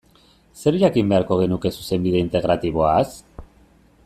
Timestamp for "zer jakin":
0.61-1.11